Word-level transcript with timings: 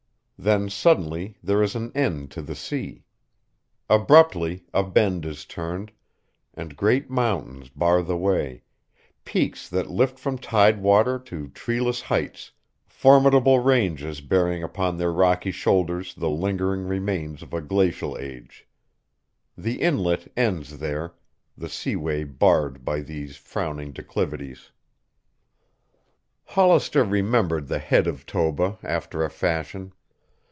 Then 0.43 0.71
suddenly 0.71 1.37
there 1.43 1.61
is 1.61 1.75
an 1.75 1.91
end 1.93 2.31
to 2.31 2.41
the 2.41 2.55
sea. 2.55 3.03
Abruptly, 3.87 4.65
a 4.73 4.81
bend 4.81 5.23
is 5.23 5.45
turned, 5.45 5.91
and 6.55 6.75
great 6.75 7.11
mountains 7.11 7.69
bar 7.69 8.01
the 8.01 8.17
way, 8.17 8.63
peaks 9.23 9.69
that 9.69 9.91
lift 9.91 10.17
from 10.17 10.39
tidewater 10.39 11.19
to 11.25 11.49
treeless 11.49 12.01
heights, 12.01 12.53
formidable 12.87 13.59
ranges 13.59 14.19
bearing 14.19 14.63
upon 14.63 14.97
their 14.97 15.11
rocky 15.13 15.51
shoulders 15.51 16.15
the 16.15 16.31
lingering 16.31 16.85
remains 16.87 17.43
of 17.43 17.53
a 17.53 17.61
glacial 17.61 18.17
age. 18.17 18.67
The 19.55 19.79
Inlet 19.79 20.31
ends 20.35 20.79
there, 20.79 21.13
the 21.55 21.69
seaway 21.69 22.23
barred 22.23 22.83
by 22.83 23.01
these 23.01 23.37
frowning 23.37 23.91
declivities. 23.91 24.71
Hollister 26.45 27.03
remembered 27.03 27.67
the 27.67 27.77
head 27.77 28.07
of 28.07 28.25
Toba 28.25 28.79
after 28.81 29.23
a 29.23 29.29
fashion. 29.29 29.93